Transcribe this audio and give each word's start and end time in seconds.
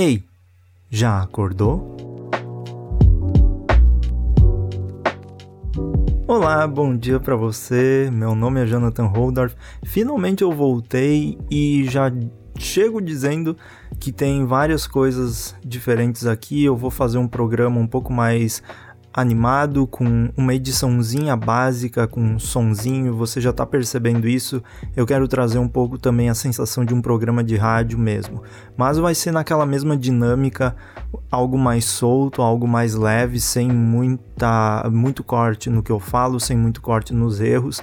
Ei, 0.00 0.22
já 0.88 1.20
acordou? 1.20 1.96
Olá, 6.24 6.68
bom 6.68 6.96
dia 6.96 7.18
para 7.18 7.34
você. 7.34 8.08
Meu 8.12 8.32
nome 8.32 8.62
é 8.62 8.66
Jonathan 8.66 9.06
Holdorf. 9.06 9.56
Finalmente 9.84 10.44
eu 10.44 10.52
voltei 10.52 11.36
e 11.50 11.84
já 11.90 12.12
chego 12.56 13.00
dizendo 13.00 13.56
que 13.98 14.12
tem 14.12 14.46
várias 14.46 14.86
coisas 14.86 15.56
diferentes 15.64 16.26
aqui. 16.26 16.64
Eu 16.64 16.76
vou 16.76 16.92
fazer 16.92 17.18
um 17.18 17.26
programa 17.26 17.80
um 17.80 17.86
pouco 17.88 18.12
mais 18.12 18.62
animado, 19.18 19.84
com 19.84 20.30
uma 20.36 20.54
ediçãozinha 20.54 21.36
básica, 21.36 22.06
com 22.06 22.20
um 22.20 22.38
sonzinho, 22.38 23.16
você 23.16 23.40
já 23.40 23.50
está 23.50 23.66
percebendo 23.66 24.28
isso. 24.28 24.62
Eu 24.96 25.04
quero 25.04 25.26
trazer 25.26 25.58
um 25.58 25.66
pouco 25.66 25.98
também 25.98 26.30
a 26.30 26.34
sensação 26.34 26.84
de 26.84 26.94
um 26.94 27.02
programa 27.02 27.42
de 27.42 27.56
rádio 27.56 27.98
mesmo. 27.98 28.44
Mas 28.76 28.96
vai 28.96 29.16
ser 29.16 29.32
naquela 29.32 29.66
mesma 29.66 29.96
dinâmica, 29.96 30.76
algo 31.28 31.58
mais 31.58 31.84
solto, 31.84 32.42
algo 32.42 32.68
mais 32.68 32.94
leve, 32.94 33.40
sem 33.40 33.68
muita, 33.68 34.88
muito 34.92 35.24
corte 35.24 35.68
no 35.68 35.82
que 35.82 35.90
eu 35.90 35.98
falo, 35.98 36.38
sem 36.38 36.56
muito 36.56 36.80
corte 36.80 37.12
nos 37.12 37.40
erros. 37.40 37.82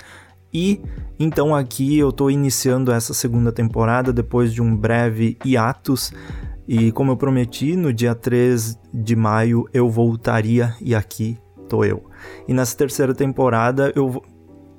E 0.53 0.81
então 1.19 1.53
aqui 1.53 1.97
eu 1.97 2.11
estou 2.11 2.31
iniciando 2.31 2.93
essa 2.93 3.13
segunda 3.13 3.51
temporada 3.51 4.13
depois 4.13 4.53
de 4.53 4.61
um 4.61 4.73
breve 4.73 5.37
hiatus 5.43 6.13
e 6.67 6.91
como 6.91 7.11
eu 7.11 7.17
prometi, 7.17 7.75
no 7.75 7.93
dia 7.93 8.15
3 8.15 8.79
de 8.93 9.15
maio 9.15 9.65
eu 9.73 9.89
voltaria 9.89 10.75
e 10.81 10.95
aqui 10.95 11.37
tô 11.67 11.83
eu. 11.83 12.03
E 12.47 12.53
nessa 12.53 12.75
terceira 12.77 13.13
temporada 13.13 13.91
eu 13.95 14.23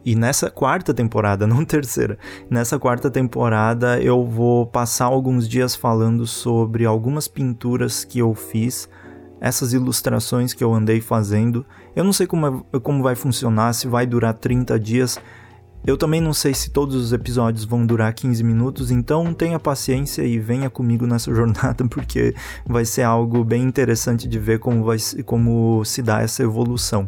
e 0.05 0.15
nessa 0.15 0.49
quarta 0.49 0.95
temporada, 0.95 1.47
não 1.49 1.65
terceira, 1.65 2.17
nessa 2.49 2.79
quarta 2.79 3.11
temporada 3.11 4.01
eu 4.01 4.25
vou 4.25 4.67
passar 4.67 5.07
alguns 5.07 5.49
dias 5.49 5.75
falando 5.75 6.27
sobre 6.27 6.87
algumas 6.87 7.27
pinturas 7.27 8.05
que 8.05 8.21
eu 8.21 8.33
fiz, 8.35 8.89
essas 9.41 9.73
ilustrações 9.73 10.55
que 10.55 10.63
eu 10.63 10.73
andei 10.73 11.01
fazendo. 11.01 11.67
Eu 11.95 12.05
não 12.05 12.13
sei 12.13 12.27
como, 12.27 12.65
é, 12.73 12.79
como 12.79 13.03
vai 13.03 13.15
funcionar, 13.15 13.73
se 13.73 13.87
vai 13.89 14.07
durar 14.07 14.35
30 14.35 14.79
dias. 14.79 15.19
Eu 15.87 15.97
também 15.97 16.21
não 16.21 16.33
sei 16.33 16.53
se 16.53 16.71
todos 16.71 16.97
os 16.97 17.13
episódios 17.13 17.65
vão 17.65 17.87
durar 17.87 18.13
15 18.13 18.43
minutos, 18.43 18.91
então 18.91 19.33
tenha 19.33 19.57
paciência 19.57 20.23
e 20.23 20.37
venha 20.37 20.69
comigo 20.69 21.07
nessa 21.07 21.31
jornada, 21.35 21.87
porque 21.87 22.35
vai 22.67 22.85
ser 22.85 23.03
algo 23.03 23.45
bem 23.45 23.63
interessante 23.63 24.27
de 24.27 24.37
ver 24.37 24.59
como, 24.59 24.83
vai, 24.83 24.97
como 25.25 25.85
se 25.85 26.03
dá 26.03 26.21
essa 26.21 26.43
evolução. 26.43 27.07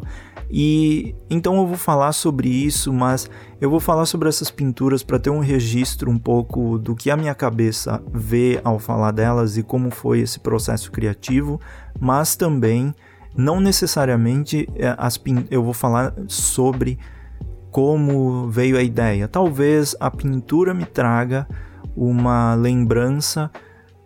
E 0.49 1.13
então 1.29 1.57
eu 1.57 1.67
vou 1.67 1.75
falar 1.75 2.13
sobre 2.13 2.47
isso, 2.47 2.93
mas 2.93 3.29
eu 3.59 3.69
vou 3.69 3.81
falar 3.81 4.05
sobre 4.05 4.29
essas 4.29 4.49
pinturas 4.49 5.03
para 5.03 5.19
ter 5.19 5.29
um 5.29 5.39
registro 5.39 6.09
um 6.09 6.17
pouco 6.17 6.79
do 6.79 6.95
que 6.95 7.11
a 7.11 7.17
minha 7.17 7.35
cabeça 7.35 8.01
vê 8.11 8.61
ao 8.63 8.79
falar 8.79 9.11
delas 9.11 9.57
e 9.57 9.63
como 9.63 9.91
foi 9.91 10.21
esse 10.21 10.39
processo 10.39 10.89
criativo, 10.89 11.59
mas 11.99 12.35
também 12.35 12.95
não 13.35 13.59
necessariamente 13.59 14.67
eh, 14.75 14.95
as 14.97 15.21
eu 15.51 15.63
vou 15.63 15.73
falar 15.73 16.13
sobre 16.27 16.97
como 17.71 18.49
veio 18.49 18.77
a 18.77 18.83
ideia. 18.83 19.27
Talvez 19.27 19.95
a 19.99 20.09
pintura 20.09 20.73
me 20.73 20.85
traga 20.85 21.47
uma 21.95 22.55
lembrança 22.55 23.51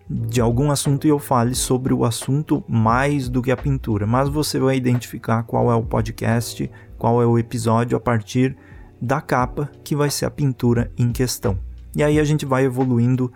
de 0.09 0.41
algum 0.41 0.69
assunto 0.69 1.07
e 1.07 1.09
eu 1.09 1.19
fale 1.19 1.55
sobre 1.55 1.93
o 1.93 2.05
assunto 2.05 2.63
mais 2.67 3.29
do 3.29 3.41
que 3.41 3.51
a 3.51 3.57
pintura, 3.57 4.05
mas 4.05 4.29
você 4.29 4.59
vai 4.59 4.75
identificar 4.75 5.43
qual 5.43 5.71
é 5.71 5.75
o 5.75 5.83
podcast, 5.83 6.69
qual 6.97 7.21
é 7.21 7.25
o 7.25 7.39
episódio 7.39 7.97
a 7.97 7.99
partir 7.99 8.55
da 9.01 9.19
capa 9.21 9.69
que 9.83 9.95
vai 9.95 10.09
ser 10.09 10.25
a 10.25 10.31
pintura 10.31 10.91
em 10.97 11.11
questão. 11.11 11.57
E 11.95 12.03
aí 12.03 12.19
a 12.19 12.23
gente 12.23 12.45
vai 12.45 12.65
evoluindo 12.65 13.31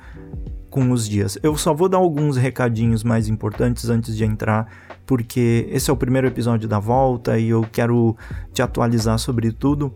com 0.69 0.91
os 0.91 1.07
dias. 1.07 1.37
Eu 1.41 1.55
só 1.57 1.73
vou 1.73 1.89
dar 1.89 1.97
alguns 1.97 2.37
recadinhos 2.37 3.03
mais 3.03 3.27
importantes 3.27 3.89
antes 3.89 4.15
de 4.15 4.23
entrar, 4.23 4.67
porque 5.05 5.67
esse 5.71 5.89
é 5.89 5.93
o 5.93 5.97
primeiro 5.97 6.27
episódio 6.27 6.67
da 6.67 6.79
volta 6.79 7.39
e 7.39 7.49
eu 7.49 7.65
quero 7.71 8.15
te 8.53 8.61
atualizar 8.61 9.17
sobre 9.17 9.51
tudo. 9.51 9.93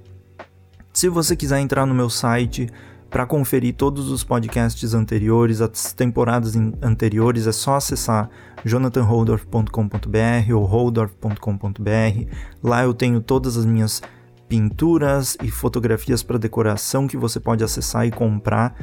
Se 1.02 1.10
você 1.10 1.36
quiser 1.36 1.60
entrar 1.60 1.88
no 1.88 1.96
meu 1.96 2.12
site 2.12 2.70
para 3.10 3.26
conferir 3.26 3.74
todos 3.74 4.12
os 4.12 4.24
podcasts 4.24 4.94
anteriores, 4.94 5.60
as 5.60 5.94
temporadas 5.94 6.56
anteriores, 6.80 7.48
é 7.48 7.52
só 7.52 7.78
acessar 7.78 8.30
jonathanholdorf.com.br 8.64 10.54
ou 10.56 10.64
holdorf.com.br. 10.64 12.30
Lá 12.62 12.84
eu 12.84 12.94
tenho 12.94 13.20
todas 13.20 13.58
as 13.58 13.66
minhas 13.66 14.00
pinturas 14.48 15.36
e 15.42 15.50
fotografias 15.50 16.22
para 16.22 16.38
decoração 16.38 17.08
que 17.08 17.18
você 17.18 17.40
pode 17.40 17.64
acessar 17.64 18.06
e 18.06 18.12
comprar. 18.12 18.76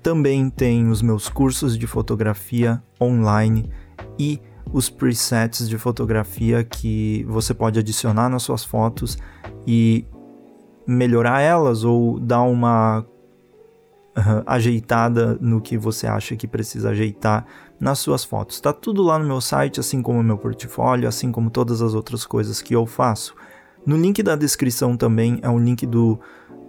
Também 0.00 0.48
tem 0.48 0.90
os 0.90 1.02
meus 1.02 1.28
cursos 1.28 1.76
de 1.76 1.88
fotografia 1.88 2.80
online 3.00 3.68
e 4.16 4.40
os 4.72 4.88
presets 4.88 5.68
de 5.68 5.76
fotografia 5.76 6.62
que 6.62 7.26
você 7.28 7.52
pode 7.52 7.80
adicionar 7.80 8.28
nas 8.28 8.44
suas 8.44 8.62
fotos 8.64 9.18
e 9.66 10.06
melhorar 10.86 11.40
elas 11.40 11.84
ou 11.84 12.18
dar 12.18 12.42
uma 12.42 13.00
uh, 14.16 14.42
ajeitada 14.46 15.38
no 15.40 15.60
que 15.60 15.76
você 15.76 16.06
acha 16.06 16.36
que 16.36 16.46
precisa 16.46 16.90
ajeitar 16.90 17.46
nas 17.80 17.98
suas 17.98 18.24
fotos. 18.24 18.56
Está 18.56 18.72
tudo 18.72 19.02
lá 19.02 19.18
no 19.18 19.26
meu 19.26 19.40
site, 19.40 19.80
assim 19.80 20.00
como 20.00 20.20
o 20.20 20.24
meu 20.24 20.38
portfólio, 20.38 21.08
assim 21.08 21.32
como 21.32 21.50
todas 21.50 21.82
as 21.82 21.94
outras 21.94 22.24
coisas 22.24 22.62
que 22.62 22.74
eu 22.74 22.86
faço. 22.86 23.34
No 23.84 23.96
link 23.96 24.22
da 24.22 24.36
descrição 24.36 24.96
também 24.96 25.40
é 25.42 25.50
o 25.50 25.58
link 25.58 25.84
do 25.84 26.18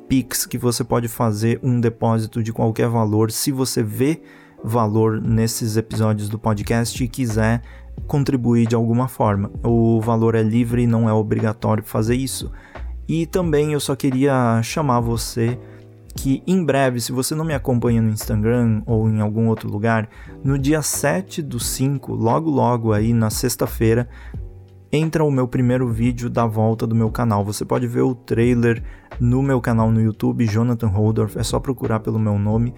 Pix 0.07 0.45
que 0.45 0.57
você 0.57 0.83
pode 0.83 1.07
fazer 1.07 1.59
um 1.61 1.79
depósito 1.79 2.41
de 2.41 2.51
qualquer 2.51 2.87
valor 2.87 3.31
se 3.31 3.51
você 3.51 3.83
vê 3.83 4.21
valor 4.63 5.21
nesses 5.21 5.77
episódios 5.77 6.29
do 6.29 6.39
podcast 6.39 7.03
e 7.03 7.07
quiser 7.07 7.61
contribuir 8.07 8.67
de 8.67 8.75
alguma 8.75 9.07
forma. 9.07 9.51
O 9.63 9.99
valor 10.01 10.35
é 10.35 10.41
livre 10.41 10.83
e 10.83 10.87
não 10.87 11.07
é 11.07 11.13
obrigatório 11.13 11.83
fazer 11.83 12.15
isso. 12.15 12.51
E 13.07 13.25
também 13.25 13.73
eu 13.73 13.79
só 13.79 13.95
queria 13.95 14.61
chamar 14.61 14.99
você 14.99 15.59
que 16.15 16.43
em 16.45 16.63
breve, 16.63 17.01
se 17.01 17.11
você 17.11 17.33
não 17.33 17.43
me 17.43 17.53
acompanha 17.53 18.01
no 18.01 18.09
Instagram 18.09 18.83
ou 18.85 19.09
em 19.09 19.19
algum 19.19 19.47
outro 19.47 19.69
lugar, 19.69 20.07
no 20.43 20.57
dia 20.57 20.81
7 20.81 21.41
do 21.41 21.59
5, 21.59 22.13
logo 22.13 22.49
logo 22.49 22.93
aí 22.93 23.13
na 23.13 23.29
sexta-feira, 23.29 24.07
entra 24.91 25.23
o 25.23 25.31
meu 25.31 25.47
primeiro 25.47 25.87
vídeo 25.87 26.29
da 26.29 26.45
volta 26.45 26.85
do 26.85 26.95
meu 26.95 27.09
canal. 27.09 27.43
Você 27.43 27.65
pode 27.65 27.87
ver 27.87 28.01
o 28.01 28.13
trailer 28.13 28.83
no 29.19 29.41
meu 29.41 29.59
canal 29.59 29.91
no 29.91 29.99
YouTube, 29.99 30.45
Jonathan 30.45 30.87
Holdorf, 30.87 31.37
é 31.37 31.43
só 31.43 31.59
procurar 31.59 31.99
pelo 31.99 32.19
meu 32.19 32.37
nome. 32.37 32.73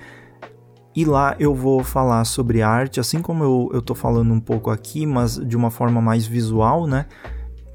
E 0.95 1.03
lá 1.03 1.35
eu 1.37 1.53
vou 1.53 1.83
falar 1.83 2.23
sobre 2.23 2.61
arte, 2.61 3.01
assim 3.01 3.21
como 3.21 3.43
eu, 3.43 3.69
eu 3.73 3.81
tô 3.81 3.93
falando 3.93 4.33
um 4.33 4.39
pouco 4.39 4.69
aqui, 4.69 5.05
mas 5.05 5.35
de 5.35 5.57
uma 5.57 5.69
forma 5.69 6.01
mais 6.01 6.25
visual, 6.25 6.87
né? 6.87 7.05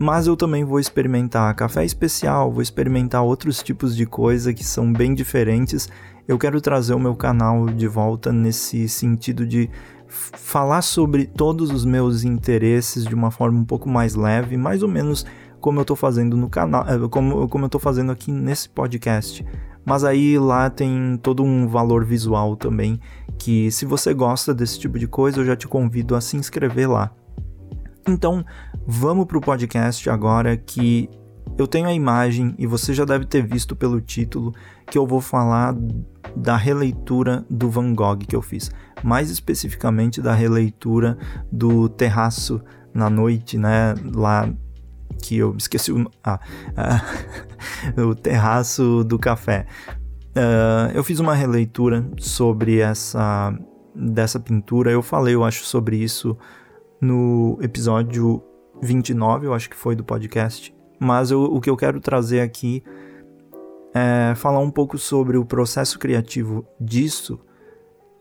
Mas 0.02 0.26
eu 0.26 0.34
também 0.34 0.64
vou 0.64 0.80
experimentar 0.80 1.54
café 1.54 1.84
especial, 1.84 2.50
vou 2.50 2.62
experimentar 2.62 3.22
outros 3.22 3.62
tipos 3.62 3.94
de 3.94 4.06
coisa 4.06 4.54
que 4.54 4.64
são 4.64 4.90
bem 4.90 5.12
diferentes. 5.12 5.90
Eu 6.26 6.38
quero 6.38 6.58
trazer 6.58 6.94
o 6.94 6.98
meu 6.98 7.14
canal 7.14 7.66
de 7.66 7.86
volta 7.86 8.32
nesse 8.32 8.88
sentido 8.88 9.46
de 9.46 9.68
falar 10.08 10.80
sobre 10.80 11.26
todos 11.26 11.70
os 11.70 11.84
meus 11.84 12.24
interesses 12.24 13.04
de 13.04 13.14
uma 13.14 13.30
forma 13.30 13.60
um 13.60 13.64
pouco 13.64 13.90
mais 13.90 14.14
leve, 14.14 14.56
mais 14.56 14.82
ou 14.82 14.88
menos 14.88 15.26
como 15.60 15.78
eu 15.78 15.82
estou 15.82 15.96
fazendo 15.96 16.34
no 16.34 16.48
canal, 16.48 16.86
eh, 16.88 17.08
como, 17.10 17.46
como 17.46 17.64
eu 17.64 17.66
estou 17.66 17.80
fazendo 17.80 18.10
aqui 18.10 18.32
nesse 18.32 18.70
podcast. 18.70 19.44
Mas 19.84 20.02
aí 20.02 20.38
lá 20.38 20.70
tem 20.70 21.20
todo 21.22 21.42
um 21.42 21.68
valor 21.68 22.06
visual 22.06 22.56
também, 22.56 22.98
que 23.38 23.70
se 23.70 23.84
você 23.84 24.14
gosta 24.14 24.54
desse 24.54 24.80
tipo 24.80 24.98
de 24.98 25.06
coisa, 25.06 25.40
eu 25.40 25.44
já 25.44 25.54
te 25.54 25.68
convido 25.68 26.14
a 26.14 26.22
se 26.22 26.38
inscrever 26.38 26.90
lá. 26.90 27.10
Então, 28.08 28.44
vamos 28.86 29.26
para 29.26 29.38
o 29.38 29.40
podcast 29.40 30.08
agora 30.08 30.56
que 30.56 31.08
eu 31.58 31.66
tenho 31.66 31.86
a 31.86 31.92
imagem 31.92 32.54
e 32.58 32.66
você 32.66 32.94
já 32.94 33.04
deve 33.04 33.26
ter 33.26 33.42
visto 33.42 33.76
pelo 33.76 34.00
título 34.00 34.54
que 34.86 34.96
eu 34.96 35.06
vou 35.06 35.20
falar 35.20 35.74
da 36.34 36.56
releitura 36.56 37.44
do 37.50 37.68
Van 37.68 37.94
Gogh 37.94 38.18
que 38.18 38.34
eu 38.34 38.42
fiz, 38.42 38.70
mais 39.02 39.30
especificamente 39.30 40.20
da 40.20 40.32
releitura 40.32 41.18
do 41.50 41.88
Terraço 41.88 42.60
na 42.94 43.10
noite, 43.10 43.58
né, 43.58 43.94
lá 44.14 44.48
que 45.22 45.36
eu 45.36 45.54
esqueci 45.56 45.92
o 45.92 46.10
ah, 46.24 46.40
ah 46.76 47.02
o 48.00 48.14
Terraço 48.14 49.04
do 49.04 49.18
Café. 49.18 49.66
Uh, 50.30 50.94
eu 50.94 51.02
fiz 51.02 51.18
uma 51.18 51.34
releitura 51.34 52.08
sobre 52.18 52.78
essa 52.78 53.52
dessa 53.94 54.38
pintura. 54.38 54.90
Eu 54.90 55.02
falei, 55.02 55.34
eu 55.34 55.44
acho, 55.44 55.64
sobre 55.64 55.96
isso 55.96 56.36
no 57.00 57.58
episódio 57.60 58.42
29, 58.82 59.46
eu 59.46 59.54
acho 59.54 59.68
que 59.68 59.76
foi 59.76 59.94
do 59.94 60.04
podcast. 60.04 60.74
Mas 60.98 61.30
eu, 61.30 61.42
o 61.42 61.60
que 61.60 61.70
eu 61.70 61.76
quero 61.76 62.00
trazer 62.00 62.40
aqui 62.40 62.82
é 63.94 64.34
falar 64.36 64.60
um 64.60 64.70
pouco 64.70 64.98
sobre 64.98 65.36
o 65.36 65.44
processo 65.44 65.98
criativo 65.98 66.66
disso 66.80 67.40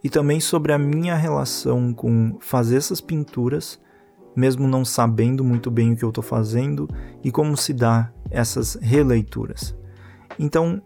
e 0.03 0.09
também 0.09 0.39
sobre 0.39 0.71
a 0.71 0.79
minha 0.79 1.15
relação 1.15 1.93
com 1.93 2.37
fazer 2.39 2.77
essas 2.77 3.01
pinturas, 3.01 3.79
mesmo 4.35 4.67
não 4.67 4.85
sabendo 4.85 5.43
muito 5.43 5.69
bem 5.69 5.93
o 5.93 5.95
que 5.95 6.03
eu 6.03 6.09
estou 6.09 6.23
fazendo 6.23 6.87
e 7.23 7.31
como 7.31 7.57
se 7.57 7.73
dá 7.73 8.11
essas 8.31 8.75
releituras. 8.75 9.75
Então, 10.39 10.81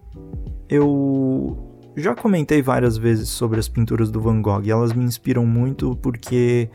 eu 0.67 1.73
já 1.95 2.15
comentei 2.15 2.61
várias 2.61 2.97
vezes 2.97 3.29
sobre 3.29 3.59
as 3.59 3.69
pinturas 3.69 4.09
do 4.09 4.19
Van 4.19 4.41
Gogh 4.41 4.67
elas 4.67 4.93
me 4.93 5.03
inspiram 5.03 5.45
muito 5.45 5.95
porque 5.97 6.69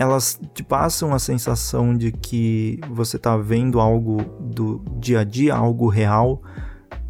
elas 0.00 0.40
te 0.54 0.62
passam 0.62 1.12
a 1.12 1.18
sensação 1.18 1.94
de 1.94 2.10
que 2.10 2.80
você 2.90 3.18
está 3.18 3.36
vendo 3.36 3.78
algo 3.78 4.16
do 4.40 4.82
dia 4.98 5.20
a 5.20 5.24
dia, 5.24 5.54
algo 5.54 5.88
real, 5.88 6.40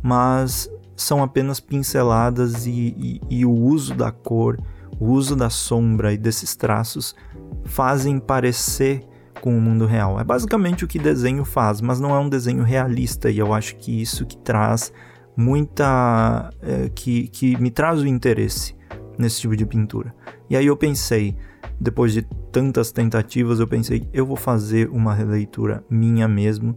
mas 0.03 0.69
são 0.97 1.23
apenas 1.23 1.61
pinceladas 1.61 2.67
e, 2.67 2.73
e, 2.99 3.21
e 3.31 3.47
o 3.47 3.53
uso 3.53 3.95
da 3.95 4.11
cor, 4.11 4.59
o 4.99 5.07
uso 5.07 5.37
da 5.37 5.49
sombra 5.49 6.13
e 6.13 6.19
desses 6.19 6.57
traços 6.57 7.15
fazem 7.65 8.19
parecer 8.19 9.07
com 9.41 9.57
o 9.57 9.61
mundo 9.61 9.87
real. 9.87 10.19
É 10.19 10.25
basicamente 10.25 10.85
o 10.85 10.89
que 10.89 10.99
desenho 10.99 11.45
faz, 11.45 11.81
mas 11.81 12.01
não 12.01 12.13
é 12.13 12.19
um 12.19 12.29
desenho 12.29 12.65
realista 12.65 13.31
e 13.31 13.39
eu 13.39 13.55
acho 13.55 13.77
que 13.77 14.03
isso 14.03 14.27
que 14.27 14.37
traz 14.37 14.93
muita. 15.37 16.51
É, 16.61 16.91
que, 16.93 17.29
que 17.29 17.57
me 17.63 17.71
traz 17.71 18.01
o 18.01 18.07
interesse 18.09 18.75
nesse 19.17 19.43
tipo 19.43 19.55
de 19.55 19.65
pintura. 19.65 20.13
E 20.49 20.57
aí 20.57 20.67
eu 20.67 20.77
pensei, 20.77 21.37
depois 21.81 22.13
de 22.13 22.27
tantas 22.50 22.93
tentativas, 22.93 23.61
eu 23.61 23.67
pensei, 23.67 24.08
eu 24.12 24.26
vou 24.26 24.37
fazer 24.37 24.88
uma 24.91 25.14
releitura 25.14 25.85
minha 25.88 26.26
mesmo 26.29 26.76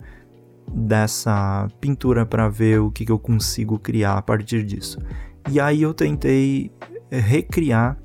dessa 0.72 1.68
pintura 1.82 2.26
para 2.26 2.48
ver 2.48 2.80
o 2.80 2.92
que, 2.92 3.06
que 3.06 3.12
eu 3.12 3.20
consigo 3.20 3.78
criar 3.78 4.18
a 4.18 4.22
partir 4.22 4.64
disso. 4.64 5.00
E 5.50 5.60
aí 5.60 5.82
eu 5.82 5.94
tentei 5.94 6.72
é, 7.12 7.20
recriar 7.20 7.98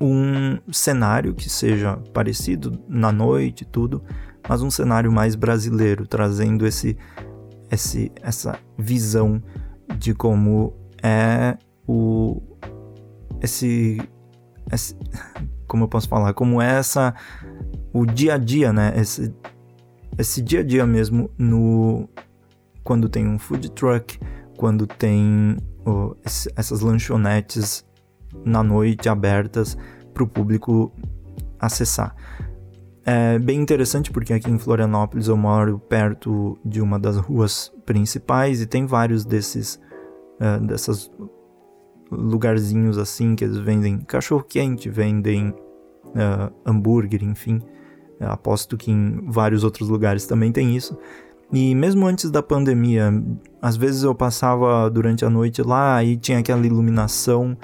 um 0.00 0.58
cenário 0.72 1.34
que 1.34 1.48
seja 1.48 1.96
parecido 2.12 2.80
na 2.88 3.12
noite 3.12 3.62
e 3.62 3.66
tudo, 3.66 4.02
mas 4.48 4.62
um 4.62 4.70
cenário 4.70 5.12
mais 5.12 5.34
brasileiro, 5.34 6.06
trazendo 6.06 6.66
esse 6.66 6.96
esse, 7.70 8.12
essa 8.22 8.58
visão 8.78 9.42
de 9.98 10.14
como 10.14 10.74
é 11.02 11.56
o 11.86 12.40
esse, 13.42 14.00
esse 14.72 14.96
como 15.74 15.82
eu 15.82 15.88
posso 15.88 16.08
falar, 16.08 16.32
como 16.34 16.62
é 16.62 16.78
essa 16.78 17.12
o 17.92 18.06
dia 18.06 18.34
a 18.34 18.38
dia, 18.38 18.72
né? 18.72 18.92
Esse, 18.94 19.34
esse 20.16 20.40
dia 20.40 20.60
a 20.60 20.62
dia 20.62 20.86
mesmo 20.86 21.28
no 21.36 22.08
quando 22.84 23.08
tem 23.08 23.26
um 23.26 23.40
food 23.40 23.72
truck, 23.72 24.20
quando 24.56 24.86
tem 24.86 25.56
oh, 25.84 26.14
esse, 26.24 26.48
essas 26.54 26.80
lanchonetes 26.80 27.84
na 28.44 28.62
noite 28.62 29.08
abertas 29.08 29.76
para 30.12 30.22
o 30.22 30.28
público 30.28 30.92
acessar. 31.58 32.14
É 33.04 33.36
bem 33.40 33.60
interessante 33.60 34.12
porque 34.12 34.32
aqui 34.32 34.48
em 34.48 34.58
Florianópolis 34.60 35.26
eu 35.26 35.36
moro 35.36 35.80
perto 35.80 36.56
de 36.64 36.80
uma 36.80 37.00
das 37.00 37.16
ruas 37.16 37.72
principais 37.84 38.62
e 38.62 38.66
tem 38.66 38.86
vários 38.86 39.24
desses 39.24 39.74
uh, 40.40 40.64
dessas 40.64 41.10
lugarzinhos 42.12 42.96
assim 42.96 43.34
que 43.34 43.42
eles 43.42 43.58
vendem 43.58 43.98
cachorro 43.98 44.44
quente, 44.44 44.88
vendem 44.88 45.52
uh, 46.14 46.52
hambúrguer, 46.64 47.22
enfim. 47.22 47.60
Eu 48.18 48.30
aposto 48.30 48.76
que 48.76 48.90
em 48.90 49.28
vários 49.30 49.64
outros 49.64 49.88
lugares 49.88 50.26
também 50.26 50.52
tem 50.52 50.76
isso. 50.76 50.96
E 51.52 51.74
mesmo 51.74 52.06
antes 52.06 52.30
da 52.30 52.42
pandemia, 52.42 53.12
às 53.60 53.76
vezes 53.76 54.02
eu 54.02 54.14
passava 54.14 54.90
durante 54.90 55.24
a 55.24 55.30
noite 55.30 55.62
lá 55.62 56.02
e 56.02 56.16
tinha 56.16 56.38
aquela 56.38 56.66
iluminação 56.66 57.56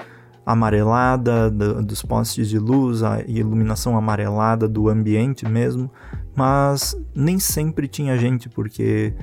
amarelada 0.45 1.49
do, 1.49 1.83
dos 1.83 2.01
postes 2.01 2.49
de 2.49 2.57
luz, 2.57 3.03
a 3.03 3.21
iluminação 3.21 3.97
amarelada 3.97 4.67
do 4.67 4.89
ambiente 4.89 5.47
mesmo, 5.47 5.91
mas 6.35 6.95
nem 7.13 7.39
sempre 7.39 7.87
tinha 7.87 8.17
gente, 8.17 8.49
porque 8.49 9.13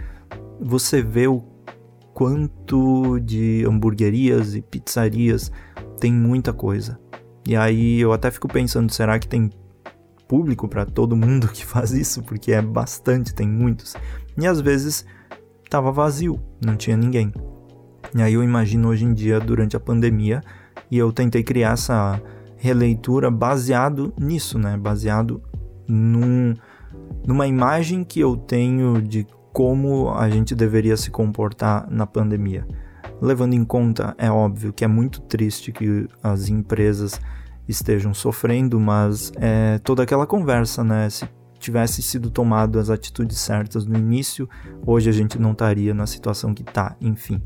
você 0.60 1.02
vê 1.02 1.26
o 1.26 1.42
quanto 2.12 3.18
de 3.20 3.64
hamburguerias 3.66 4.54
e 4.54 4.60
pizzarias 4.60 5.52
tem 6.00 6.12
muita 6.12 6.52
coisa. 6.52 6.98
E 7.48 7.56
aí 7.56 7.98
eu 7.98 8.12
até 8.12 8.30
fico 8.30 8.46
pensando, 8.46 8.92
será 8.92 9.18
que 9.18 9.26
tem 9.26 9.50
público 10.28 10.68
para 10.68 10.84
todo 10.84 11.16
mundo 11.16 11.48
que 11.48 11.64
faz 11.66 11.92
isso? 11.92 12.22
Porque 12.22 12.52
é 12.52 12.60
bastante, 12.60 13.34
tem 13.34 13.48
muitos. 13.48 13.96
E 14.36 14.46
às 14.46 14.60
vezes 14.60 15.06
tava 15.70 15.90
vazio, 15.90 16.38
não 16.62 16.76
tinha 16.76 16.94
ninguém. 16.94 17.32
E 18.14 18.20
aí 18.20 18.34
eu 18.34 18.44
imagino 18.44 18.88
hoje 18.88 19.06
em 19.06 19.14
dia, 19.14 19.40
durante 19.40 19.74
a 19.74 19.80
pandemia, 19.80 20.42
e 20.90 20.98
eu 20.98 21.10
tentei 21.10 21.42
criar 21.42 21.72
essa 21.72 22.20
releitura 22.58 23.30
baseado 23.30 24.12
nisso, 24.20 24.58
né? 24.58 24.76
Baseado 24.76 25.42
num, 25.88 26.54
numa 27.26 27.46
imagem 27.46 28.04
que 28.04 28.20
eu 28.20 28.36
tenho 28.36 29.00
de 29.00 29.26
como 29.54 30.10
a 30.10 30.28
gente 30.28 30.54
deveria 30.54 30.98
se 30.98 31.10
comportar 31.10 31.90
na 31.90 32.06
pandemia. 32.06 32.68
Levando 33.20 33.54
em 33.54 33.64
conta, 33.64 34.14
é 34.16 34.30
óbvio 34.30 34.72
que 34.72 34.84
é 34.84 34.88
muito 34.88 35.20
triste 35.22 35.72
que 35.72 36.08
as 36.22 36.48
empresas 36.48 37.20
estejam 37.68 38.14
sofrendo, 38.14 38.78
mas 38.78 39.32
é 39.36 39.78
toda 39.80 40.02
aquela 40.02 40.26
conversa, 40.26 40.84
né? 40.84 41.10
Se 41.10 41.28
tivesse 41.58 42.00
sido 42.00 42.30
tomado 42.30 42.78
as 42.78 42.88
atitudes 42.88 43.38
certas 43.38 43.84
no 43.84 43.98
início, 43.98 44.48
hoje 44.86 45.10
a 45.10 45.12
gente 45.12 45.38
não 45.38 45.52
estaria 45.52 45.92
na 45.92 46.06
situação 46.06 46.54
que 46.54 46.62
está, 46.62 46.96
enfim. 47.00 47.42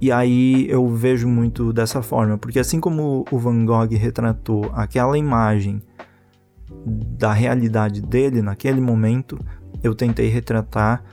E 0.00 0.10
aí 0.10 0.66
eu 0.68 0.88
vejo 0.88 1.28
muito 1.28 1.72
dessa 1.72 2.02
forma, 2.02 2.36
porque 2.36 2.58
assim 2.58 2.80
como 2.80 3.24
o 3.30 3.38
Van 3.38 3.64
Gogh 3.64 3.94
retratou 3.96 4.70
aquela 4.74 5.16
imagem 5.16 5.80
da 6.84 7.32
realidade 7.32 8.00
dele 8.00 8.42
naquele 8.42 8.80
momento, 8.80 9.38
eu 9.82 9.94
tentei 9.94 10.28
retratar 10.28 11.04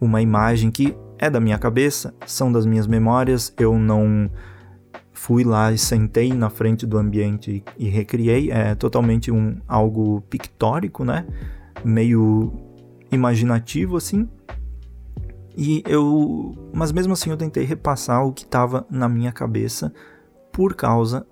uma 0.00 0.22
imagem 0.22 0.70
que 0.70 0.96
é 1.18 1.30
da 1.30 1.40
minha 1.40 1.58
cabeça, 1.58 2.14
são 2.26 2.50
das 2.50 2.66
minhas 2.66 2.86
memórias, 2.86 3.52
eu 3.58 3.78
não 3.78 4.30
fui 5.12 5.44
lá 5.44 5.72
e 5.72 5.78
sentei 5.78 6.32
na 6.32 6.50
frente 6.50 6.86
do 6.86 6.98
ambiente 6.98 7.64
e, 7.78 7.88
recriei, 7.88 8.50
é 8.50 8.74
totalmente 8.74 9.30
um 9.30 9.56
algo 9.66 10.20
pictórico, 10.28 11.04
né? 11.04 11.26
Meio 11.84 12.52
imaginativo 13.10 13.96
assim. 13.96 14.28
E 15.56 15.82
eu, 15.86 16.54
mas 16.72 16.92
mesmo 16.92 17.14
assim 17.14 17.30
eu 17.30 17.36
tentei 17.36 17.64
repassar 17.64 18.26
o 18.26 18.32
que 18.32 18.44
estava 18.44 18.86
na 18.90 19.08
minha 19.08 19.32
cabeça 19.32 19.92
por 20.52 20.74
causa 20.74 21.26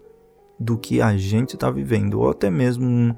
do 0.58 0.78
que 0.78 1.02
a 1.02 1.16
gente 1.16 1.54
está 1.54 1.70
vivendo, 1.70 2.20
ou 2.20 2.30
até 2.30 2.50
mesmo 2.50 2.86
um, 2.86 3.14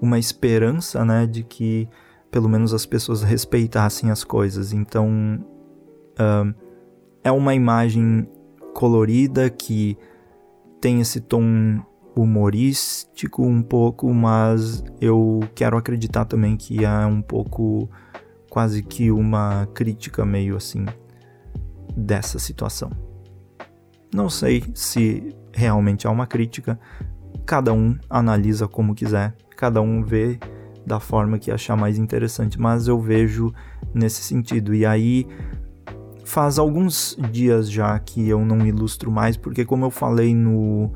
uma 0.00 0.18
esperança, 0.18 1.04
né, 1.04 1.26
de 1.26 1.44
que 1.44 1.88
pelo 2.30 2.48
menos 2.48 2.74
as 2.74 2.84
pessoas 2.84 3.22
respeitassem 3.22 4.10
as 4.10 4.24
coisas. 4.24 4.72
Então 4.72 5.44
uh, 6.18 6.54
é 7.22 7.30
uma 7.30 7.54
imagem 7.54 8.28
colorida 8.74 9.50
que 9.50 9.96
tem 10.80 11.00
esse 11.00 11.20
tom 11.20 11.80
humorístico 12.14 13.44
um 13.44 13.62
pouco, 13.62 14.12
mas 14.12 14.82
eu 15.00 15.40
quero 15.54 15.76
acreditar 15.76 16.24
também 16.24 16.56
que 16.56 16.84
é 16.84 17.06
um 17.06 17.22
pouco 17.22 17.88
quase 18.50 18.82
que 18.82 19.10
uma 19.10 19.68
crítica 19.74 20.24
meio 20.24 20.56
assim 20.56 20.84
dessa 21.96 22.38
situação. 22.38 22.90
Não 24.12 24.28
sei 24.28 24.64
se 24.74 25.34
realmente 25.52 26.06
é 26.06 26.10
uma 26.10 26.26
crítica, 26.26 26.78
cada 27.44 27.72
um 27.72 27.96
analisa 28.08 28.66
como 28.66 28.94
quiser, 28.94 29.34
cada 29.56 29.80
um 29.80 30.02
vê 30.02 30.38
da 30.86 30.98
forma 30.98 31.38
que 31.38 31.50
achar 31.50 31.76
mais 31.76 31.98
interessante, 31.98 32.58
mas 32.58 32.88
eu 32.88 32.98
vejo 32.98 33.52
nesse 33.92 34.22
sentido. 34.22 34.74
E 34.74 34.86
aí 34.86 35.26
faz 36.28 36.58
alguns 36.58 37.16
dias 37.32 37.70
já 37.70 37.98
que 37.98 38.28
eu 38.28 38.44
não 38.44 38.66
ilustro 38.66 39.10
mais, 39.10 39.34
porque 39.34 39.64
como 39.64 39.86
eu 39.86 39.90
falei 39.90 40.34
no 40.34 40.92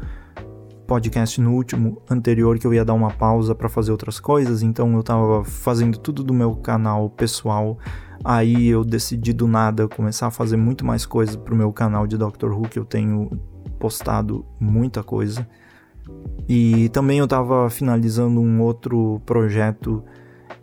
podcast 0.86 1.40
no 1.40 1.54
último 1.54 2.02
anterior 2.08 2.58
que 2.58 2.66
eu 2.66 2.74
ia 2.74 2.84
dar 2.84 2.92
uma 2.92 3.10
pausa 3.10 3.54
para 3.54 3.66
fazer 3.66 3.92
outras 3.92 4.20
coisas, 4.20 4.62
então 4.62 4.94
eu 4.94 5.02
tava 5.02 5.42
fazendo 5.42 5.96
tudo 5.96 6.22
do 6.22 6.34
meu 6.34 6.54
canal 6.56 7.08
pessoal. 7.08 7.78
Aí 8.22 8.68
eu 8.68 8.84
decidi 8.84 9.32
do 9.32 9.48
nada 9.48 9.88
começar 9.88 10.26
a 10.26 10.30
fazer 10.30 10.58
muito 10.58 10.84
mais 10.84 11.06
coisas 11.06 11.34
pro 11.34 11.56
meu 11.56 11.72
canal 11.72 12.06
de 12.06 12.18
Doctor 12.18 12.52
Who, 12.52 12.68
que 12.68 12.78
eu 12.78 12.84
tenho 12.84 13.30
postado 13.78 14.44
muita 14.60 15.02
coisa. 15.02 15.48
E 16.46 16.90
também 16.90 17.20
eu 17.20 17.26
tava 17.26 17.70
finalizando 17.70 18.38
um 18.38 18.60
outro 18.60 19.18
projeto 19.24 20.04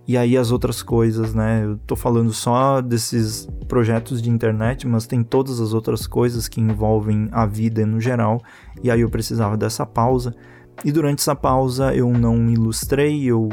e 0.10 0.18
aí 0.18 0.36
as 0.36 0.52
outras 0.52 0.82
coisas, 0.82 1.36
né? 1.36 1.64
Eu 1.64 1.78
tô 1.86 1.96
falando 1.96 2.34
só 2.34 2.82
desses 2.82 3.48
projetos 3.68 4.24
de 4.24 4.28
internet, 4.28 4.88
mas 4.88 5.06
tem 5.06 5.22
todas 5.22 5.60
as 5.60 5.72
outras 5.72 6.08
coisas 6.08 6.48
que 6.48 6.60
envolvem 6.60 7.30
a 7.32 7.46
vida 7.46 7.86
no 7.86 8.02
geral. 8.02 8.42
E 8.82 8.90
aí 8.90 9.02
eu 9.02 9.10
precisava 9.12 9.56
dessa 9.56 9.86
pausa. 9.86 10.36
E 10.84 10.92
durante 10.92 11.20
essa 11.20 11.36
pausa 11.36 11.94
eu 11.94 12.12
não 12.12 12.50
ilustrei, 12.50 13.24
eu 13.24 13.50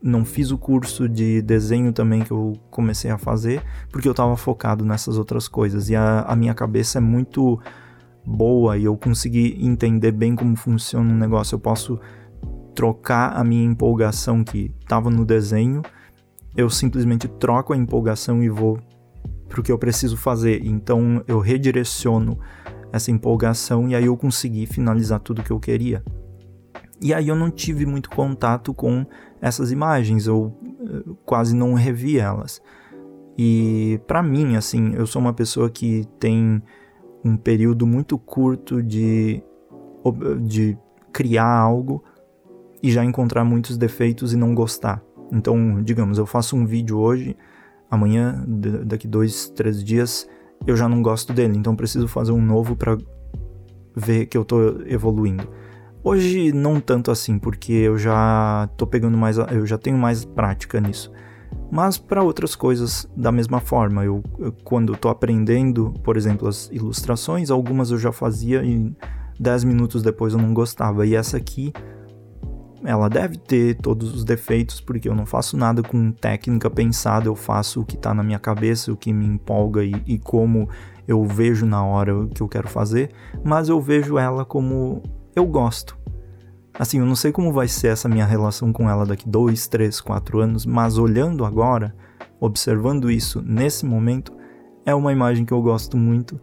não 0.00 0.24
fiz 0.24 0.52
o 0.52 0.58
curso 0.58 1.08
de 1.08 1.42
desenho 1.42 1.92
também 1.92 2.22
que 2.22 2.30
eu 2.30 2.52
comecei 2.70 3.10
a 3.10 3.18
fazer, 3.18 3.60
porque 3.90 4.06
eu 4.06 4.12
estava 4.12 4.36
focado 4.36 4.84
nessas 4.84 5.18
outras 5.18 5.48
coisas. 5.48 5.90
E 5.90 5.96
a, 5.96 6.20
a 6.20 6.36
minha 6.36 6.54
cabeça 6.54 6.98
é 6.98 7.00
muito 7.00 7.60
boa 8.24 8.78
e 8.78 8.84
eu 8.84 8.96
consegui 8.96 9.58
entender 9.60 10.12
bem 10.12 10.36
como 10.36 10.54
funciona 10.54 11.12
um 11.12 11.18
negócio. 11.18 11.56
Eu 11.56 11.58
posso 11.58 11.98
trocar 12.76 13.30
a 13.36 13.42
minha 13.42 13.64
empolgação 13.64 14.44
que 14.44 14.72
estava 14.80 15.10
no 15.10 15.24
desenho 15.24 15.82
eu 16.56 16.70
simplesmente 16.70 17.28
troco 17.28 17.72
a 17.72 17.76
empolgação 17.76 18.42
e 18.42 18.48
vou 18.48 18.78
para 19.48 19.60
o 19.60 19.62
que 19.62 19.70
eu 19.70 19.78
preciso 19.78 20.16
fazer. 20.16 20.64
Então 20.64 21.22
eu 21.26 21.38
redireciono 21.38 22.38
essa 22.92 23.10
empolgação 23.10 23.88
e 23.88 23.94
aí 23.94 24.06
eu 24.06 24.16
consegui 24.16 24.66
finalizar 24.66 25.20
tudo 25.20 25.42
que 25.42 25.50
eu 25.50 25.60
queria. 25.60 26.02
E 27.00 27.12
aí 27.12 27.28
eu 27.28 27.36
não 27.36 27.50
tive 27.50 27.84
muito 27.84 28.08
contato 28.08 28.72
com 28.72 29.04
essas 29.40 29.70
imagens, 29.70 30.26
eu 30.26 30.56
eh, 30.80 31.10
quase 31.26 31.54
não 31.54 31.74
revi 31.74 32.18
elas. 32.18 32.62
E 33.36 34.00
para 34.06 34.22
mim, 34.22 34.56
assim, 34.56 34.94
eu 34.94 35.06
sou 35.06 35.20
uma 35.20 35.34
pessoa 35.34 35.68
que 35.68 36.06
tem 36.18 36.62
um 37.22 37.36
período 37.36 37.86
muito 37.86 38.16
curto 38.16 38.82
de, 38.82 39.42
de 40.40 40.78
criar 41.12 41.50
algo 41.50 42.02
e 42.82 42.90
já 42.90 43.04
encontrar 43.04 43.44
muitos 43.44 43.76
defeitos 43.76 44.32
e 44.32 44.36
não 44.36 44.54
gostar. 44.54 45.05
Então, 45.32 45.82
digamos, 45.82 46.18
eu 46.18 46.26
faço 46.26 46.56
um 46.56 46.66
vídeo 46.66 46.98
hoje, 46.98 47.36
amanhã, 47.90 48.44
daqui 48.84 49.08
dois, 49.08 49.48
três 49.48 49.82
dias, 49.82 50.28
eu 50.66 50.76
já 50.76 50.88
não 50.88 51.02
gosto 51.02 51.32
dele, 51.32 51.56
então 51.56 51.74
preciso 51.74 52.08
fazer 52.08 52.32
um 52.32 52.40
novo 52.40 52.76
para 52.76 52.96
ver 53.94 54.26
que 54.26 54.36
eu 54.36 54.44
tô 54.44 54.82
evoluindo. 54.86 55.48
Hoje 56.02 56.52
não 56.52 56.80
tanto 56.80 57.10
assim, 57.10 57.38
porque 57.38 57.72
eu 57.72 57.98
já 57.98 58.68
tô 58.76 58.86
pegando 58.86 59.18
mais, 59.18 59.38
eu 59.38 59.66
já 59.66 59.76
tenho 59.76 59.98
mais 59.98 60.24
prática 60.24 60.80
nisso. 60.80 61.10
Mas 61.70 61.98
para 61.98 62.22
outras 62.22 62.54
coisas 62.54 63.08
da 63.16 63.32
mesma 63.32 63.60
forma, 63.60 64.04
eu, 64.04 64.22
eu 64.38 64.52
quando 64.62 64.92
estou 64.92 65.10
aprendendo, 65.10 65.92
por 66.04 66.16
exemplo, 66.16 66.46
as 66.46 66.70
ilustrações, 66.70 67.50
algumas 67.50 67.90
eu 67.90 67.98
já 67.98 68.12
fazia 68.12 68.62
e 68.62 68.94
10 69.40 69.64
minutos 69.64 70.02
depois 70.02 70.32
eu 70.32 70.38
não 70.38 70.54
gostava. 70.54 71.04
E 71.04 71.14
essa 71.14 71.36
aqui, 71.36 71.72
ela 72.86 73.08
deve 73.08 73.36
ter 73.36 73.74
todos 73.74 74.14
os 74.14 74.24
defeitos, 74.24 74.80
porque 74.80 75.08
eu 75.08 75.14
não 75.14 75.26
faço 75.26 75.56
nada 75.56 75.82
com 75.82 76.12
técnica 76.12 76.70
pensada, 76.70 77.26
eu 77.26 77.34
faço 77.34 77.80
o 77.80 77.84
que 77.84 77.96
está 77.96 78.14
na 78.14 78.22
minha 78.22 78.38
cabeça, 78.38 78.92
o 78.92 78.96
que 78.96 79.12
me 79.12 79.26
empolga 79.26 79.82
e, 79.82 80.00
e 80.06 80.18
como 80.20 80.68
eu 81.06 81.24
vejo 81.24 81.66
na 81.66 81.84
hora 81.84 82.28
que 82.28 82.40
eu 82.40 82.48
quero 82.48 82.68
fazer, 82.68 83.10
mas 83.44 83.68
eu 83.68 83.80
vejo 83.80 84.18
ela 84.18 84.44
como 84.44 85.02
eu 85.34 85.44
gosto. 85.44 85.98
Assim, 86.78 87.00
eu 87.00 87.06
não 87.06 87.16
sei 87.16 87.32
como 87.32 87.52
vai 87.52 87.66
ser 87.66 87.88
essa 87.88 88.08
minha 88.08 88.24
relação 88.24 88.72
com 88.72 88.88
ela 88.88 89.04
daqui 89.04 89.28
dois, 89.28 89.66
três, 89.66 90.00
quatro 90.00 90.40
anos, 90.40 90.64
mas 90.64 90.96
olhando 90.96 91.44
agora, 91.44 91.92
observando 92.38 93.10
isso 93.10 93.42
nesse 93.42 93.84
momento, 93.84 94.32
é 94.84 94.94
uma 94.94 95.12
imagem 95.12 95.44
que 95.44 95.52
eu 95.52 95.60
gosto 95.60 95.96
muito. 95.96 96.40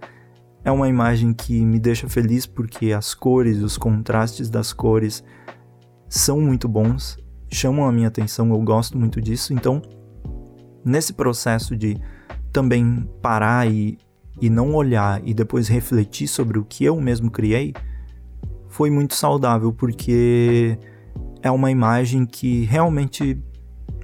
É 0.65 0.71
uma 0.71 0.89
imagem 0.89 1.33
que 1.33 1.63
me 1.63 1.79
deixa 1.79 2.09
feliz 2.09 2.45
porque 2.45 2.91
as 2.91 3.13
cores, 3.13 3.62
os 3.62 3.77
contrastes 3.77 4.50
das 4.50 4.73
cores 4.73 5.23
são 6.13 6.39
muito 6.39 6.67
bons, 6.67 7.17
chamam 7.51 7.88
a 7.88 7.91
minha 7.91 8.08
atenção, 8.08 8.48
eu 8.51 8.62
gosto 8.62 8.96
muito 9.00 9.20
disso. 9.20 9.51
Então, 9.51 9.82
nesse 10.86 11.12
processo 11.12 11.75
de 11.75 11.98
também 12.51 13.10
parar 13.20 13.67
e, 13.67 13.98
e 14.39 14.48
não 14.48 14.75
olhar 14.75 15.27
e 15.27 15.34
depois 15.34 15.67
refletir 15.67 16.27
sobre 16.27 16.60
o 16.60 16.63
que 16.63 16.86
eu 16.86 17.01
mesmo 17.01 17.32
criei, 17.32 17.74
foi 18.70 18.91
muito 18.91 19.15
saudável, 19.15 19.74
porque 19.74 20.77
é 21.41 21.50
uma 21.50 21.72
imagem 21.72 22.27
que 22.27 22.63
realmente 22.65 23.41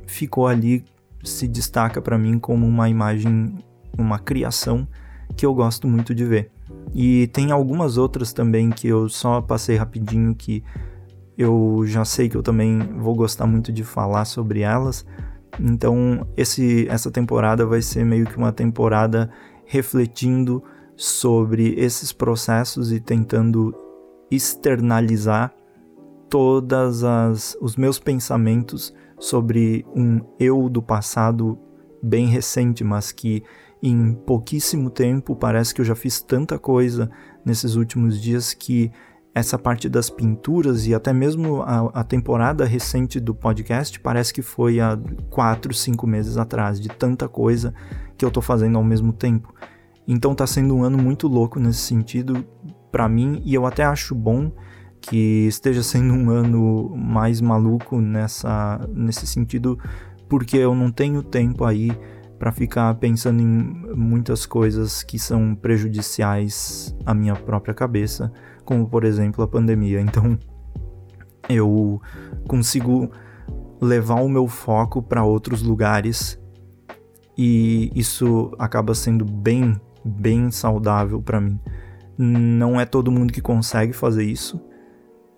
ficou 0.08 0.48
ali, 0.48 0.84
se 1.24 1.48
destaca 1.48 2.02
para 2.02 2.18
mim 2.18 2.40
como 2.40 2.66
uma 2.66 2.90
imagem, 2.90 3.54
uma 3.96 4.18
criação 4.18 4.88
que 5.38 5.46
eu 5.46 5.54
gosto 5.54 5.88
muito 5.88 6.16
de 6.16 6.26
ver. 6.26 6.52
E 6.92 7.28
tem 7.28 7.52
algumas 7.52 7.98
outras 7.98 8.34
também 8.34 8.72
que 8.72 8.88
eu 8.88 9.08
só 9.10 9.42
passei 9.42 9.76
rapidinho 9.76 10.34
que 10.34 10.64
eu 11.40 11.84
já 11.86 12.04
sei 12.04 12.28
que 12.28 12.36
eu 12.36 12.44
também 12.44 12.80
vou 13.00 13.16
gostar 13.16 13.48
muito 13.48 13.72
de 13.72 13.82
falar 13.82 14.26
sobre 14.26 14.60
elas. 14.60 15.06
Então, 15.58 16.28
esse, 16.36 16.86
essa 16.90 17.10
temporada 17.10 17.66
vai 17.66 17.82
ser 17.82 18.04
meio 18.04 18.26
que 18.26 18.36
uma 18.36 18.52
temporada 18.52 19.32
refletindo 19.66 20.62
sobre 20.98 21.76
esses 21.80 22.12
processos 22.12 22.92
e 22.92 23.00
tentando 23.00 23.74
externalizar 24.30 25.54
todas 26.30 27.06
as 27.06 27.58
os 27.62 27.78
meus 27.78 27.98
pensamentos 27.98 28.94
sobre 29.18 29.86
um 29.96 30.20
eu 30.38 30.68
do 30.68 30.82
passado 30.82 31.58
bem 32.04 32.28
recente, 32.28 32.84
mas 32.84 33.14
que 33.14 33.44
em 33.82 34.14
pouquíssimo 34.14 34.90
tempo 34.90 35.38
parece 35.38 35.74
que 35.74 35.80
eu 35.80 35.86
já 35.86 35.96
fiz 35.96 36.22
tanta 36.22 36.60
coisa 36.60 37.10
nesses 37.46 37.76
últimos 37.76 38.22
dias 38.22 38.54
que 38.54 38.92
essa 39.34 39.58
parte 39.58 39.88
das 39.88 40.10
pinturas 40.10 40.88
e 40.88 40.94
até 40.94 41.14
mesmo 41.14 41.62
a, 41.62 41.90
a 41.94 42.04
temporada 42.04 42.66
recente 42.66 43.20
do 43.20 43.34
podcast 43.34 44.00
parece 44.00 44.34
que 44.34 44.42
foi 44.42 44.80
há 44.80 44.98
quatro, 45.30 45.74
cinco 45.74 46.08
meses 46.08 46.38
atrás, 46.38 46.80
de 46.80 46.90
tanta 46.90 47.28
coisa 47.28 47.74
que 48.18 48.26
eu 48.26 48.32
tô 48.32 48.42
fazendo 48.42 48.78
ao 48.78 48.84
mesmo 48.84 49.14
tempo. 49.14 49.54
Então 50.08 50.34
tá 50.34 50.48
sendo 50.48 50.76
um 50.76 50.84
ano 50.84 50.98
muito 50.98 51.28
louco 51.28 51.60
nesse 51.60 51.80
sentido, 51.80 52.44
para 52.92 53.08
mim 53.08 53.42
e 53.46 53.54
eu 53.54 53.66
até 53.66 53.84
acho 53.84 54.16
bom 54.16 54.52
que 55.00 55.46
esteja 55.48 55.84
sendo 55.84 56.14
um 56.14 56.30
ano 56.30 56.96
mais 56.96 57.40
maluco 57.40 58.02
nessa 58.02 58.80
nesse 58.94 59.26
sentido, 59.28 59.78
porque 60.28 60.58
eu 60.58 60.76
não 60.76 60.92
tenho 60.92 61.24
tempo 61.24 61.64
aí 61.64 61.92
para 62.38 62.52
ficar 62.52 62.94
pensando 62.96 63.42
em 63.42 63.46
muitas 63.96 64.46
coisas 64.46 65.04
que 65.04 65.20
são 65.20 65.54
prejudiciais 65.54 66.96
à 67.06 67.14
minha 67.14 67.36
própria 67.36 67.74
cabeça, 67.74 68.32
como 68.70 68.88
por 68.88 69.04
exemplo 69.04 69.44
a 69.44 69.48
pandemia. 69.48 70.00
Então, 70.00 70.38
eu 71.50 72.00
consigo 72.48 73.10
levar 73.82 74.22
o 74.22 74.30
meu 74.30 74.48
foco 74.48 75.02
para 75.02 75.24
outros 75.24 75.64
lugares 75.64 76.40
e 77.36 77.92
isso 77.96 78.54
acaba 78.60 78.94
sendo 78.94 79.26
bem, 79.26 79.82
bem 80.06 80.52
saudável 80.52 81.20
para 81.20 81.42
mim. 81.42 81.60
Não 82.16 82.80
é 82.80 82.86
todo 82.86 83.12
mundo 83.12 83.34
que 83.34 83.42
consegue 83.42 83.92
fazer 83.92 84.24
isso. 84.24 84.62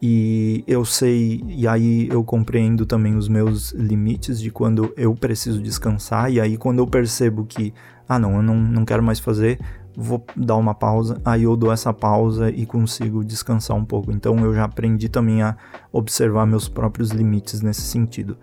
E 0.01 0.65
eu 0.67 0.83
sei, 0.83 1.41
e 1.47 1.65
aí 1.65 2.09
eu 2.09 2.25
compreendo 2.25 2.85
também 2.85 3.15
os 3.15 3.29
meus 3.29 3.71
limites 3.71 4.41
de 4.41 4.51
quando 4.51 4.91
eu 4.97 5.15
preciso 5.15 5.61
descansar. 5.61 6.29
E 6.29 6.41
aí, 6.41 6.57
quando 6.57 6.79
eu 6.79 6.87
percebo 6.87 7.45
que, 7.45 7.71
ah, 8.09 8.17
não, 8.17 8.37
eu 8.37 8.41
não, 8.41 8.55
não 8.55 8.83
quero 8.83 9.03
mais 9.03 9.19
fazer, 9.19 9.59
vou 9.95 10.25
dar 10.35 10.55
uma 10.55 10.73
pausa. 10.73 11.19
Aí 11.23 11.43
eu 11.43 11.55
dou 11.55 11.71
essa 11.71 11.93
pausa 11.93 12.49
e 12.49 12.65
consigo 12.65 13.23
descansar 13.23 13.75
um 13.75 13.85
pouco. 13.85 14.11
Então 14.11 14.37
eu 14.39 14.53
já 14.53 14.65
aprendi 14.65 15.09
também 15.09 15.41
a 15.41 15.55
observar 15.91 16.45
meus 16.45 16.67
próprios 16.67 17.11
limites 17.11 17.61
nesse 17.61 17.81
sentido. 17.81 18.37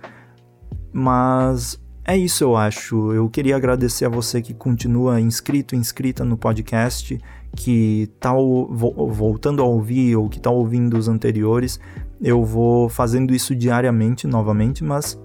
Mas 0.93 1.81
é 2.05 2.17
isso, 2.17 2.43
eu 2.43 2.57
acho. 2.57 3.12
Eu 3.12 3.28
queria 3.28 3.57
agradecer 3.57 4.05
a 4.05 4.09
você 4.09 4.40
que 4.40 4.55
continua 4.55 5.21
inscrito, 5.21 5.76
inscrita 5.76 6.25
no 6.25 6.37
podcast, 6.37 7.21
que 7.55 8.11
tá 8.19 8.33
voltando 8.33 9.62
a 9.62 9.67
ouvir 9.67 10.17
ou 10.17 10.28
que 10.28 10.40
tá 10.40 10.50
ouvindo 10.50 10.97
os 10.97 11.09
anteriores. 11.09 11.78
Eu 12.21 12.45
vou 12.45 12.88
fazendo 12.88 13.35
isso 13.35 13.55
diariamente, 13.55 14.26
novamente, 14.26 14.83
mas 14.83 15.21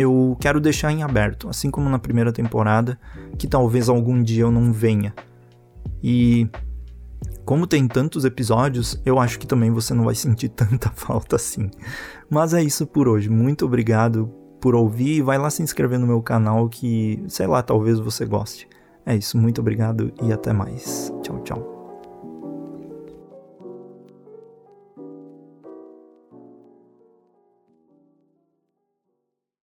eu 0.00 0.36
quero 0.40 0.60
deixar 0.60 0.90
em 0.90 1.02
aberto, 1.02 1.48
assim 1.48 1.70
como 1.70 1.88
na 1.90 1.98
primeira 1.98 2.32
temporada, 2.32 2.98
que 3.36 3.46
talvez 3.46 3.88
algum 3.88 4.22
dia 4.22 4.42
eu 4.42 4.50
não 4.50 4.72
venha. 4.72 5.14
E 6.02 6.48
como 7.44 7.66
tem 7.66 7.86
tantos 7.86 8.24
episódios, 8.24 9.00
eu 9.04 9.18
acho 9.18 9.38
que 9.38 9.46
também 9.46 9.70
você 9.70 9.92
não 9.92 10.04
vai 10.04 10.14
sentir 10.14 10.48
tanta 10.54 10.90
falta 10.90 11.36
assim. 11.36 11.70
Mas 12.30 12.54
é 12.54 12.62
isso 12.62 12.86
por 12.86 13.08
hoje. 13.08 13.28
Muito 13.28 13.66
obrigado 13.66 14.32
por 14.60 14.74
ouvir. 14.74 15.20
Vai 15.20 15.36
lá 15.36 15.50
se 15.50 15.62
inscrever 15.62 15.98
no 15.98 16.06
meu 16.06 16.22
canal 16.22 16.68
que, 16.68 17.22
sei 17.28 17.46
lá, 17.46 17.62
talvez 17.62 17.98
você 17.98 18.24
goste. 18.24 18.68
É 19.04 19.14
isso, 19.14 19.36
muito 19.36 19.60
obrigado 19.60 20.12
e 20.22 20.32
até 20.32 20.52
mais. 20.52 21.12
Tchau, 21.22 21.42
tchau. 21.42 21.79